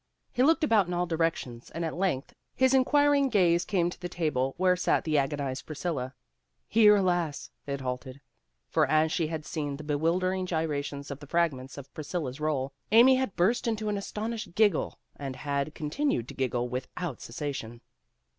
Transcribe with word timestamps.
He 0.31 0.41
looked 0.41 0.63
about 0.63 0.87
in 0.87 0.95
all 0.95 1.05
directions 1.05 1.69
and 1.69 1.85
at 1.85 1.93
length 1.93 2.33
his 2.55 2.73
inquiring 2.73 3.29
gaze 3.29 3.63
came 3.63 3.87
to 3.91 4.01
the 4.01 4.09
table 4.09 4.55
where 4.57 4.75
sat 4.75 5.03
the 5.03 5.19
agonized 5.19 5.67
Priscilla. 5.67 6.15
Here, 6.67 6.95
alas! 6.95 7.51
it 7.67 7.81
halted. 7.81 8.19
For 8.67 8.87
as 8.87 9.11
she 9.11 9.27
had 9.27 9.45
seen 9.45 9.77
the 9.77 9.83
bewildering 9.83 10.47
gyrations 10.47 11.11
of 11.11 11.19
the 11.19 11.27
fragment 11.27 11.77
of 11.77 11.93
Priscilla 11.93 12.33
's 12.33 12.39
roll, 12.39 12.73
Amy 12.91 13.13
had 13.17 13.35
burst 13.35 13.67
into 13.67 13.89
an 13.89 13.95
astonished 13.99 14.55
giggle 14.55 14.97
and 15.17 15.35
had 15.35 15.75
continued 15.75 16.27
to 16.29 16.33
giggle 16.33 16.67
without 16.67 17.21
cessation. 17.21 17.81